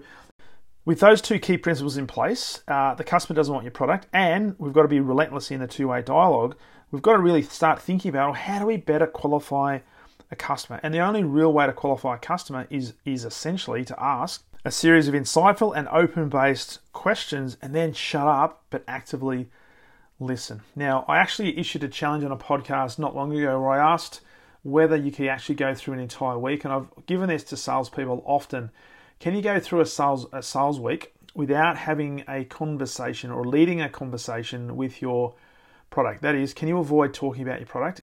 with 0.84 1.00
those 1.00 1.22
two 1.22 1.40
key 1.40 1.58
principles 1.58 1.96
in 1.96 2.08
place, 2.08 2.62
uh, 2.68 2.94
the 2.96 3.06
customer 3.06 3.38
doesn't 3.38 3.54
want 3.54 3.64
your 3.64 3.72
product, 3.72 4.08
and 4.12 4.56
we've 4.60 4.74
got 4.74 4.82
to 4.82 4.90
be 4.90 5.00
relentless 5.00 5.50
in 5.50 5.62
the 5.62 5.68
two 5.68 5.88
way 5.88 6.02
dialogue. 6.02 6.58
We've 6.92 7.02
got 7.02 7.14
to 7.14 7.20
really 7.20 7.42
start 7.42 7.82
thinking 7.82 8.10
about 8.10 8.36
how 8.36 8.60
do 8.60 8.66
we 8.66 8.76
better 8.76 9.08
qualify 9.08 9.80
a 10.30 10.36
customer. 10.36 10.82
And 10.84 10.94
the 10.94 11.00
only 11.00 11.24
real 11.24 11.54
way 11.54 11.68
to 11.68 11.74
qualify 11.74 12.16
a 12.16 12.20
customer 12.20 12.68
is, 12.70 12.96
is 13.06 13.24
essentially 13.24 13.86
to 13.86 13.96
ask 13.98 14.44
a 14.66 14.72
series 14.72 15.08
of 15.08 15.14
insightful 15.14 15.76
and 15.76 15.88
open 15.90 16.30
based 16.30 16.80
questions 16.94 17.58
and 17.62 17.76
then 17.76 17.92
shut 17.92 18.28
up 18.28 18.64
but 18.70 18.84
actively 18.88 19.50
listen. 20.20 20.62
Now, 20.76 21.04
I 21.08 21.18
actually 21.18 21.58
issued 21.58 21.84
a 21.84 21.90
challenge 21.90 22.24
on 22.24 22.32
a 22.32 22.38
podcast 22.38 22.98
not 22.98 23.16
long 23.16 23.38
ago 23.38 23.60
where 23.60 23.72
I 23.72 23.94
asked 23.94 24.22
whether 24.64 24.96
you 24.96 25.12
could 25.12 25.28
actually 25.28 25.56
go 25.56 25.74
through 25.76 25.96
an 25.96 26.00
entire 26.00 26.40
week, 26.40 26.64
and 26.64 26.74
I've 26.74 26.88
given 27.06 27.28
this 27.28 27.44
to 27.46 27.58
salespeople 27.58 28.24
often. 28.26 28.72
Can 29.20 29.36
you 29.36 29.42
go 29.42 29.60
through 29.60 29.82
a 29.82 29.86
sales 29.86 30.26
a 30.32 30.42
sales 30.42 30.80
week 30.80 31.14
without 31.36 31.76
having 31.76 32.24
a 32.30 32.46
conversation 32.46 33.32
or 33.32 33.46
leading 33.46 33.82
a 33.82 33.90
conversation 33.90 34.78
with 34.78 35.02
your 35.02 35.36
product? 35.90 36.22
That 36.22 36.36
is, 36.36 36.54
can 36.54 36.70
you 36.70 36.78
avoid 36.78 37.14
talking 37.14 37.44
about 37.44 37.60
your 37.60 37.68
product? 37.68 38.02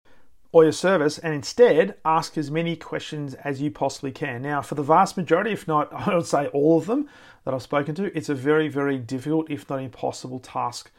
Or 0.52 0.64
your 0.64 0.72
service 0.72 1.18
and 1.18 1.32
instead 1.32 1.94
ask 2.04 2.36
as 2.36 2.50
many 2.50 2.74
questions 2.76 3.34
as 3.34 3.62
you 3.62 3.70
possibly 3.70 4.10
can. 4.10 4.42
Now, 4.42 4.62
for 4.62 4.74
the 4.74 4.82
vast 4.82 5.16
majority, 5.16 5.52
if 5.52 5.68
not, 5.68 5.92
I 5.92 6.14
would 6.14 6.26
say 6.26 6.48
all 6.48 6.78
of 6.78 6.86
them 6.86 7.08
that 7.44 7.54
I've 7.54 7.62
spoken 7.62 7.94
to, 7.96 8.16
it's 8.16 8.28
a 8.28 8.34
very, 8.34 8.68
very 8.68 8.98
difficult, 8.98 9.50
if 9.50 9.68
not 9.70 9.80
impossible, 9.80 10.40
task 10.40 10.90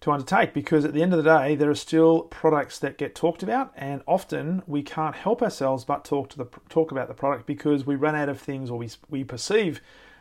to 0.00 0.12
undertake 0.12 0.52
because 0.52 0.84
at 0.84 0.92
the 0.92 1.02
end 1.02 1.14
of 1.14 1.24
the 1.24 1.38
day, 1.38 1.54
there 1.54 1.70
are 1.70 1.74
still 1.74 2.22
products 2.22 2.78
that 2.78 2.98
get 2.98 3.14
talked 3.14 3.42
about, 3.42 3.72
and 3.74 4.02
often 4.06 4.62
we 4.66 4.82
can't 4.82 5.16
help 5.16 5.42
ourselves 5.42 5.84
but 5.84 6.04
talk 6.04 6.28
to 6.28 6.36
the 6.36 6.46
talk 6.68 6.92
about 6.92 7.08
the 7.08 7.14
product 7.14 7.46
because 7.46 7.86
we 7.86 7.94
run 7.94 8.14
out 8.14 8.28
of 8.28 8.38
things 8.38 8.70
or 8.70 8.76
we, 8.76 8.90
we 9.08 9.24
perceive 9.24 9.80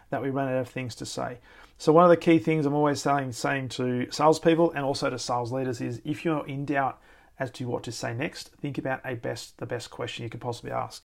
that 0.10 0.22
we 0.22 0.30
run 0.30 0.48
out 0.48 0.60
of 0.60 0.70
things 0.70 0.96
to 0.96 1.06
say. 1.06 1.40
So 1.78 1.92
one 1.92 2.06
of 2.06 2.10
the 2.10 2.18
key 2.18 2.40
things 2.40 2.66
I'm 2.66 2.74
always 2.74 3.02
saying, 3.02 3.34
saying 3.34 3.70
to 3.70 4.10
salespeople 4.10 4.72
and 4.72 4.86
also 4.86 5.10
to 5.10 5.20
sales 5.20 5.52
leaders 5.52 5.82
is 5.82 6.02
if 6.06 6.24
you're 6.24 6.48
in 6.48 6.64
doubt 6.64 7.02
as 7.44 7.52
to 7.52 7.68
what 7.68 7.84
to 7.84 7.92
say 7.92 8.14
next, 8.14 8.50
think 8.62 8.78
about 8.78 9.02
a 9.04 9.16
best 9.16 9.58
the 9.58 9.66
best 9.66 9.92
question 9.92 10.24
you 10.24 10.30
could 10.30 10.42
possibly 10.42 10.72
ask. 10.72 11.04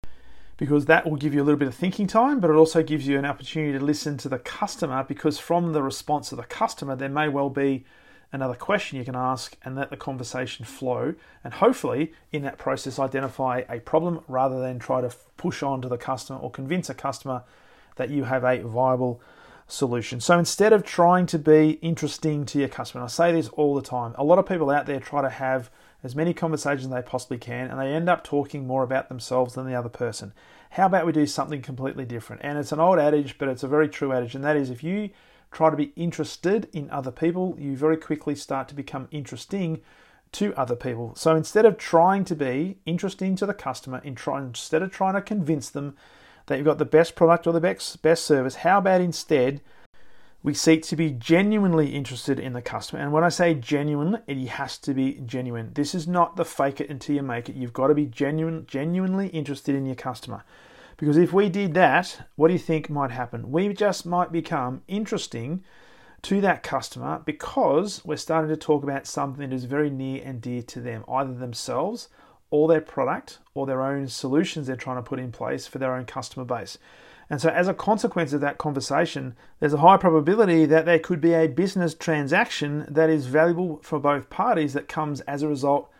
Because 0.59 0.85
that 0.85 1.09
will 1.09 1.16
give 1.16 1.35
you 1.35 1.43
a 1.43 1.45
little 1.45 1.59
bit 1.59 1.69
of 1.69 1.75
thinking 1.75 2.07
time, 2.07 2.40
but 2.40 2.50
it 2.50 2.57
also 2.57 2.83
gives 2.83 3.07
you 3.07 3.19
an 3.19 3.25
opportunity 3.25 3.78
to 3.78 3.85
listen 3.85 4.16
to 4.19 4.28
the 4.28 4.38
customer 4.38 5.05
because 5.05 5.38
from 5.38 5.73
the 5.73 5.83
response 5.83 6.33
of 6.33 6.38
the 6.38 6.45
customer, 6.45 6.95
there 6.95 7.09
may 7.09 7.28
well 7.28 7.50
be 7.50 7.85
another 8.33 8.55
question 8.55 8.99
you 8.99 9.05
can 9.05 9.16
ask 9.16 9.57
and 9.64 9.76
let 9.76 9.90
the 9.90 9.97
conversation 9.97 10.64
flow. 10.64 11.14
And 11.43 11.55
hopefully, 11.55 12.12
in 12.33 12.43
that 12.43 12.59
process, 12.59 12.99
identify 12.99 13.62
a 13.69 13.81
problem 13.81 14.21
rather 14.28 14.61
than 14.61 14.78
try 14.78 15.00
to 15.00 15.14
push 15.37 15.62
on 15.62 15.81
to 15.83 15.88
the 15.88 15.99
customer 15.99 16.38
or 16.38 16.50
convince 16.50 16.90
a 16.90 16.95
customer 16.95 17.45
that 17.97 18.11
you 18.11 18.25
have 18.25 18.45
a 18.45 18.61
viable 18.61 19.21
solution. 19.69 20.21
So 20.21 20.38
instead 20.38 20.73
of 20.73 20.85
trying 20.85 21.26
to 21.26 21.38
be 21.38 21.73
interesting 21.83 22.47
to 22.47 22.59
your 22.59 22.69
customer, 22.69 23.05
I 23.05 23.09
say 23.09 23.33
this 23.33 23.49
all 23.49 23.75
the 23.75 23.83
time, 23.83 24.14
a 24.16 24.25
lot 24.25 24.38
of 24.38 24.47
people 24.47 24.71
out 24.71 24.87
there 24.87 25.00
try 25.00 25.23
to 25.23 25.31
have 25.31 25.71
as 26.03 26.15
many 26.15 26.35
conversations 26.35 26.87
as 26.87 26.91
they 26.91 27.03
possibly 27.03 27.38
can, 27.38 27.71
and 27.71 27.81
they 27.81 27.93
end 27.93 28.09
up 28.09 28.23
talking 28.23 28.67
more 28.67 28.83
about 28.83 29.09
themselves 29.09 29.55
than 29.55 29.67
the 29.67 29.75
other 29.75 29.88
person. 29.88 30.33
How 30.71 30.87
about 30.87 31.07
we 31.07 31.12
do 31.12 31.26
something 31.26 31.62
completely 31.62 32.05
different? 32.05 32.43
And 32.45 32.59
it's 32.59 32.73
an 32.73 32.81
old 32.81 32.99
adage, 32.99 33.38
but 33.38 33.49
it's 33.49 33.62
a 33.62 33.69
very 33.69 33.88
true 33.88 34.12
adage, 34.12 34.35
and 34.35 34.45
that 34.45 34.57
is 34.57 34.71
if 34.71 34.83
you 34.85 35.11
try 35.50 35.71
to 35.71 35.76
be 35.76 35.93
interested 35.97 36.69
in 36.73 36.91
other 36.91 37.11
people, 37.11 37.57
you 37.59 37.76
very 37.76 37.97
quickly 37.97 38.35
start 38.35 38.69
to 38.69 38.75
become 38.75 39.09
interesting 39.11 39.81
to 40.33 40.55
other 40.55 40.76
people. 40.76 41.15
So 41.15 41.35
instead 41.35 41.65
of 41.65 41.79
trying 41.79 42.25
to 42.26 42.35
be 42.35 42.79
interesting 42.85 43.37
to 43.37 43.47
the 43.47 43.55
customer, 43.55 44.03
instead 44.05 44.83
of 44.83 44.91
trying 44.91 45.15
to 45.15 45.23
convince 45.23 45.71
them 45.71 45.97
that 46.47 46.57
you've 46.57 46.67
got 46.67 46.79
the 46.79 46.85
best 46.85 47.15
product 47.15 47.47
or 47.47 47.53
the 47.53 47.61
best, 47.61 48.03
best 48.03 48.25
service, 48.25 48.57
how 48.57 48.79
about 48.79 49.00
instead 49.00 49.62
we 50.47 50.55
seek 50.55 50.85
to 50.85 50.95
be 50.95 51.11
genuinely 51.11 51.88
interested 51.88 52.38
in 52.38 52.53
the 52.53 52.62
customer. 52.62 53.03
And 53.03 53.11
when 53.11 53.25
I 53.25 53.31
say 53.31 53.53
genuine, 53.53 54.23
it 54.29 54.37
has 54.47 54.79
to 54.79 54.95
be 54.95 55.15
genuine. 55.26 55.73
This 55.75 55.93
is 55.93 56.07
not 56.07 56.37
the 56.37 56.45
fake 56.45 56.81
it 56.81 56.88
until 56.88 57.17
you 57.17 57.23
make 57.25 57.49
it. 57.49 57.57
You've 57.57 57.73
got 57.73 57.88
to 57.88 57.95
be 57.95 58.07
genuine, 58.07 58.65
genuinely 58.69 59.26
interested 59.31 59.75
in 59.75 59.87
your 59.87 59.97
customer. 59.97 60.45
Because 60.99 61.17
if 61.17 61.33
we 61.33 61.49
did 61.49 61.75
that, 61.75 62.29
what 62.37 62.47
do 62.47 62.53
you 62.53 62.61
think 62.61 62.88
might 62.88 63.11
happen? 63.11 63.50
We 63.50 63.75
just 63.75 64.07
might 64.07 64.31
become 64.31 64.83
interesting 64.87 65.65
to 66.23 66.41
that 66.43 66.62
customer 66.62 67.21
because 67.26 68.05
we're 68.05 68.17
starting 68.17 68.49
to 68.50 68.57
talk 68.57 68.85
about 68.85 69.09
something 69.09 69.50
that 69.50 69.53
is 69.53 69.65
very 69.65 69.91
near 69.91 70.23
and 70.25 70.41
dear 70.41 70.62
to 70.62 70.81
them, 70.81 71.05
either 71.09 71.35
themselves 71.35 72.09
or 72.50 72.69
their 72.69 72.81
product 72.81 73.41
or 73.55 73.67
their 73.67 73.83
own 73.83 74.07
solutions 74.07 74.69
they're 74.69 74.76
trying 74.76 74.99
to 74.99 75.03
put 75.03 75.19
in 75.19 75.33
place 75.33 75.67
for 75.67 75.79
their 75.79 75.97
own 75.97 76.05
customer 76.05 76.45
base. 76.45 76.79
And 77.28 77.40
so, 77.40 77.49
as 77.49 77.66
a 77.66 77.75
consequence 77.75 78.33
of 78.33 78.40
that 78.42 78.59
conversation, 78.59 79.35
there's 79.59 79.73
a 79.73 79.78
high 79.78 79.97
probability 79.97 80.64
that 80.66 80.85
there 80.85 80.99
could 80.99 81.21
be 81.21 81.35
a 81.35 81.49
business 81.49 81.95
transaction 81.95 82.87
that 82.88 83.11
is 83.11 83.26
valuable 83.26 83.80
for 83.83 83.99
both 83.99 84.30
parties 84.30 84.75
that 84.75 84.88
comes 84.88 85.21
as 85.23 85.42
a 85.42 85.49
result 85.49 85.90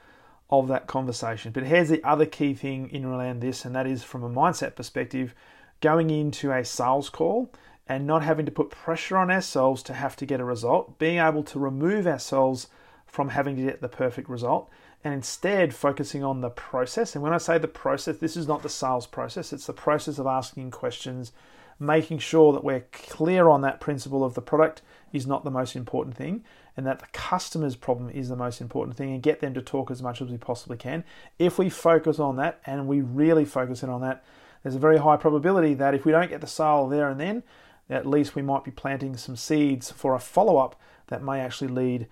of 0.51 0.69
that 0.69 0.87
conversation. 0.87 1.51
But 1.51 1.65
here's 1.65 1.89
the 1.89 2.05
other 2.05 2.27
key 2.27 2.55
thing 2.55 2.89
in 2.91 3.05
around 3.05 3.41
this, 3.41 3.65
and 3.65 3.75
that 3.75 3.89
is 3.89 4.05
from 4.05 4.23
a 4.23 4.31
mindset 4.31 4.77
perspective, 4.77 5.35
going 5.81 6.11
into 6.11 6.53
a 6.53 6.65
sales 6.65 7.11
call 7.11 7.51
and 7.89 8.07
not 8.07 8.23
having 8.23 8.47
to 8.47 8.53
put 8.53 8.71
pressure 8.71 9.17
on 9.17 9.31
ourselves 9.31 9.83
to 9.85 9.95
have 9.95 10.17
to 10.17 10.27
get 10.27 10.41
a 10.41 10.45
result, 10.45 10.99
being 10.99 11.19
able 11.19 11.43
to 11.45 11.59
remove 11.59 12.07
ourselves 12.07 12.69
from 13.05 13.31
having 13.31 13.57
to 13.57 13.63
get 13.63 13.81
the 13.81 13.89
perfect 13.89 14.29
result 14.29 14.71
and 15.07 15.15
instead 15.15 15.73
focusing 15.73 16.25
on 16.25 16.41
the 16.41 16.51
process. 16.51 17.15
And 17.15 17.23
when 17.23 17.33
I 17.33 17.39
say 17.39 17.59
the 17.59 17.69
process, 17.69 18.19
this 18.19 18.37
is 18.37 18.49
not 18.49 18.65
the 18.65 18.69
sales 18.69 19.07
process, 19.07 19.53
it's 19.53 19.67
the 19.67 19.73
process 19.73 20.19
of 20.19 20.27
asking 20.27 20.73
questions, 20.73 21.31
making 21.79 22.19
sure 22.19 22.53
that 22.53 22.65
we're 22.65 22.87
clear 22.91 23.49
on 23.49 23.61
that 23.61 23.79
principle 23.79 24.25
of 24.25 24.35
the 24.35 24.43
product 24.43 24.83
is 25.13 25.25
not 25.25 25.45
the 25.45 25.51
most 25.51 25.77
important 25.77 26.17
thing 26.17 26.43
and 26.77 26.85
that 26.85 26.99
the 26.99 27.07
customer's 27.13 27.77
problem 27.77 28.11
is 28.11 28.29
the 28.29 28.35
most 28.35 28.61
important 28.61 28.97
thing 28.97 29.13
and 29.13 29.23
get 29.23 29.39
them 29.39 29.55
to 29.55 29.63
talk 29.63 29.93
as 29.93 30.03
much 30.03 30.21
as 30.21 30.29
we 30.29 30.39
possibly 30.39 30.77
can. 30.77 31.05
If 31.39 31.57
we 31.57 31.71
focus 31.71 32.19
on 32.19 32.35
that 32.39 32.61
and 32.67 32.89
we 32.89 33.01
really 33.01 33.45
focus 33.45 33.85
in 33.85 33.91
on 33.91 34.01
that, 34.01 34.25
there's 34.65 34.75
a 34.75 34.81
very 34.81 34.99
high 34.99 35.19
probability 35.19 35.75
that 35.75 35.95
if 35.95 36.05
we 36.05 36.11
don't 36.11 36.31
get 36.31 36.41
the 36.41 36.49
sale 36.49 36.89
there 36.89 37.09
and 37.09 37.21
then, 37.21 37.45
at 37.89 38.07
least 38.07 38.35
we 38.35 38.43
might 38.43 38.65
be 38.65 38.73
planting 38.73 39.17
some 39.17 39.37
seeds 39.37 39.89
for 39.89 40.17
a 40.17 40.19
follow 40.19 40.57
up 40.57 40.75
that 41.07 41.23
may 41.23 41.39
actually 41.39 41.69
lead 41.69 42.09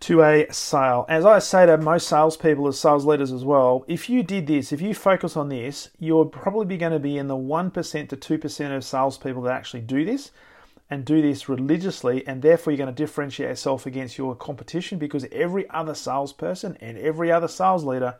to 0.00 0.22
a 0.22 0.46
sale. 0.52 1.06
As 1.08 1.24
I 1.24 1.38
say 1.38 1.66
to 1.66 1.78
most 1.78 2.08
salespeople 2.08 2.68
as 2.68 2.78
sales 2.78 3.06
leaders 3.06 3.32
as 3.32 3.44
well, 3.44 3.84
if 3.86 4.10
you 4.10 4.22
did 4.22 4.46
this, 4.46 4.72
if 4.72 4.80
you 4.80 4.94
focus 4.94 5.36
on 5.36 5.48
this, 5.48 5.90
you're 5.98 6.24
probably 6.24 6.76
going 6.76 6.92
to 6.92 6.98
be 6.98 7.18
in 7.18 7.28
the 7.28 7.36
1% 7.36 8.08
to 8.08 8.16
2% 8.16 8.76
of 8.76 8.84
salespeople 8.84 9.42
that 9.42 9.56
actually 9.56 9.82
do 9.82 10.04
this 10.04 10.30
and 10.88 11.04
do 11.04 11.20
this 11.20 11.48
religiously, 11.48 12.26
and 12.26 12.42
therefore 12.42 12.72
you're 12.72 12.78
going 12.78 12.94
to 12.94 13.02
differentiate 13.02 13.48
yourself 13.48 13.86
against 13.86 14.18
your 14.18 14.34
competition 14.36 14.98
because 14.98 15.26
every 15.32 15.68
other 15.70 15.94
salesperson 15.94 16.76
and 16.80 16.96
every 16.98 17.32
other 17.32 17.48
sales 17.48 17.84
leader 17.84 18.16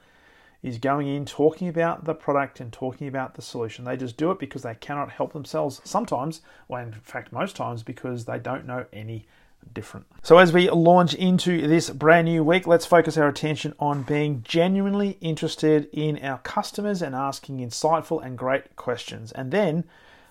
is 0.62 0.78
going 0.78 1.06
in 1.06 1.24
talking 1.24 1.68
about 1.68 2.04
the 2.04 2.14
product 2.14 2.58
and 2.58 2.72
talking 2.72 3.06
about 3.06 3.34
the 3.34 3.42
solution. 3.42 3.84
They 3.84 3.96
just 3.96 4.16
do 4.16 4.32
it 4.32 4.40
because 4.40 4.62
they 4.62 4.74
cannot 4.74 5.12
help 5.12 5.32
themselves 5.32 5.80
sometimes, 5.84 6.40
well, 6.66 6.82
in 6.82 6.92
fact, 6.92 7.32
most 7.32 7.54
times, 7.54 7.84
because 7.84 8.24
they 8.24 8.38
don't 8.40 8.66
know 8.66 8.86
any 8.92 9.26
different. 9.72 10.06
So, 10.22 10.38
as 10.38 10.52
we 10.52 10.70
launch 10.70 11.14
into 11.14 11.66
this 11.66 11.90
brand 11.90 12.26
new 12.26 12.42
week, 12.42 12.66
let's 12.66 12.86
focus 12.86 13.16
our 13.16 13.28
attention 13.28 13.74
on 13.78 14.02
being 14.02 14.42
genuinely 14.42 15.18
interested 15.20 15.88
in 15.92 16.18
our 16.22 16.38
customers 16.38 17.02
and 17.02 17.14
asking 17.14 17.58
insightful 17.58 18.24
and 18.24 18.36
great 18.36 18.76
questions, 18.76 19.32
and 19.32 19.50
then 19.50 19.84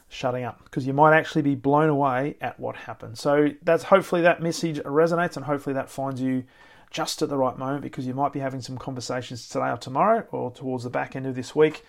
shutting 0.07 0.43
up 0.43 0.63
because 0.63 0.85
you 0.85 0.93
might 0.93 1.17
actually 1.17 1.41
be 1.41 1.55
blown 1.55 1.89
away 1.89 2.35
at 2.39 2.59
what 2.59 2.75
happens. 2.75 3.19
So, 3.19 3.49
that's 3.61 3.83
hopefully 3.83 4.21
that 4.21 4.41
message 4.41 4.79
resonates, 4.79 5.35
and 5.35 5.45
hopefully 5.45 5.73
that 5.73 5.89
finds 5.89 6.21
you 6.21 6.43
just 6.91 7.21
at 7.21 7.29
the 7.29 7.37
right 7.37 7.57
moment 7.57 7.81
because 7.81 8.07
you 8.07 8.13
might 8.13 8.31
be 8.31 8.39
having 8.39 8.61
some 8.61 8.77
conversations 8.77 9.49
today 9.49 9.69
or 9.69 9.77
tomorrow 9.77 10.25
or 10.31 10.49
towards 10.51 10.85
the 10.85 10.89
back 10.89 11.15
end 11.15 11.25
of 11.25 11.35
this 11.35 11.53
week 11.53 11.83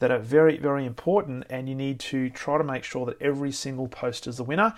that 0.00 0.10
are 0.10 0.18
very, 0.18 0.56
very 0.56 0.86
important, 0.86 1.44
and 1.48 1.68
you 1.68 1.74
need 1.74 2.00
to 2.00 2.30
try 2.30 2.58
to 2.58 2.64
make 2.64 2.82
sure 2.82 3.06
that 3.06 3.20
every 3.20 3.52
single 3.52 3.86
post 3.86 4.26
is 4.26 4.40
a 4.40 4.44
winner. 4.44 4.74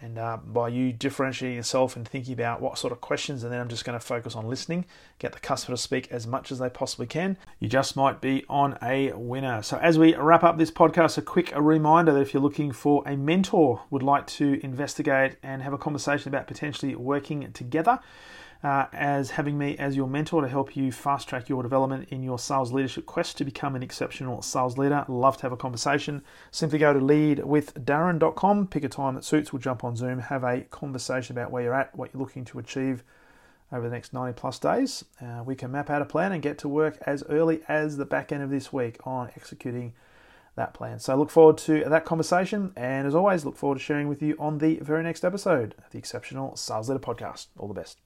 And 0.00 0.18
uh, 0.18 0.36
by 0.44 0.68
you 0.68 0.92
differentiating 0.92 1.56
yourself 1.56 1.96
and 1.96 2.06
thinking 2.06 2.34
about 2.34 2.60
what 2.60 2.76
sort 2.76 2.92
of 2.92 3.00
questions, 3.00 3.42
and 3.42 3.52
then 3.52 3.60
I'm 3.60 3.68
just 3.68 3.84
going 3.84 3.98
to 3.98 4.04
focus 4.04 4.36
on 4.36 4.46
listening, 4.46 4.84
get 5.18 5.32
the 5.32 5.40
customer 5.40 5.74
to 5.74 5.82
speak 5.82 6.08
as 6.12 6.26
much 6.26 6.52
as 6.52 6.58
they 6.58 6.68
possibly 6.68 7.06
can, 7.06 7.38
you 7.60 7.68
just 7.68 7.96
might 7.96 8.20
be 8.20 8.44
on 8.48 8.76
a 8.82 9.12
winner. 9.12 9.62
So, 9.62 9.78
as 9.78 9.98
we 9.98 10.14
wrap 10.14 10.44
up 10.44 10.58
this 10.58 10.70
podcast, 10.70 11.16
a 11.16 11.22
quick 11.22 11.50
reminder 11.56 12.12
that 12.12 12.20
if 12.20 12.34
you're 12.34 12.42
looking 12.42 12.72
for 12.72 13.02
a 13.06 13.16
mentor, 13.16 13.82
would 13.90 14.02
like 14.02 14.26
to 14.26 14.60
investigate 14.62 15.36
and 15.42 15.62
have 15.62 15.72
a 15.72 15.78
conversation 15.78 16.28
about 16.28 16.46
potentially 16.46 16.94
working 16.94 17.50
together, 17.52 17.98
uh, 18.62 18.86
as 18.92 19.30
having 19.30 19.58
me 19.58 19.76
as 19.78 19.96
your 19.96 20.06
mentor 20.06 20.42
to 20.42 20.48
help 20.48 20.76
you 20.76 20.90
fast 20.90 21.28
track 21.28 21.48
your 21.48 21.62
development 21.62 22.08
in 22.10 22.22
your 22.22 22.38
sales 22.38 22.72
leadership 22.72 23.06
quest 23.06 23.36
to 23.38 23.44
become 23.44 23.76
an 23.76 23.82
exceptional 23.82 24.42
sales 24.42 24.78
leader. 24.78 25.04
Love 25.08 25.36
to 25.36 25.42
have 25.42 25.52
a 25.52 25.56
conversation. 25.56 26.22
Simply 26.50 26.78
go 26.78 26.92
to 26.92 27.00
leadwithdarren.com, 27.00 28.66
pick 28.68 28.84
a 28.84 28.88
time 28.88 29.14
that 29.14 29.24
suits, 29.24 29.52
we'll 29.52 29.60
jump 29.60 29.84
on 29.84 29.96
Zoom, 29.96 30.18
have 30.18 30.44
a 30.44 30.62
conversation 30.62 31.36
about 31.36 31.50
where 31.50 31.62
you're 31.62 31.74
at, 31.74 31.94
what 31.96 32.10
you're 32.12 32.20
looking 32.20 32.44
to 32.46 32.58
achieve 32.58 33.02
over 33.72 33.88
the 33.88 33.94
next 33.94 34.12
90 34.12 34.32
plus 34.34 34.58
days. 34.58 35.04
Uh, 35.20 35.42
we 35.44 35.54
can 35.54 35.72
map 35.72 35.90
out 35.90 36.02
a 36.02 36.06
plan 36.06 36.32
and 36.32 36.42
get 36.42 36.58
to 36.58 36.68
work 36.68 36.98
as 37.06 37.22
early 37.28 37.60
as 37.68 37.96
the 37.96 38.04
back 38.04 38.32
end 38.32 38.42
of 38.42 38.50
this 38.50 38.72
week 38.72 38.98
on 39.04 39.30
executing 39.36 39.92
that 40.56 40.72
plan. 40.74 40.98
So 40.98 41.14
look 41.16 41.30
forward 41.30 41.58
to 41.58 41.84
that 41.84 42.04
conversation. 42.04 42.72
And 42.76 43.06
as 43.06 43.14
always, 43.14 43.44
look 43.44 43.56
forward 43.56 43.78
to 43.78 43.84
sharing 43.84 44.08
with 44.08 44.22
you 44.22 44.36
on 44.38 44.58
the 44.58 44.78
very 44.80 45.02
next 45.02 45.24
episode 45.24 45.74
of 45.78 45.90
the 45.90 45.98
Exceptional 45.98 46.56
Sales 46.56 46.88
Leader 46.88 47.00
Podcast. 47.00 47.48
All 47.58 47.68
the 47.68 47.74
best. 47.74 48.05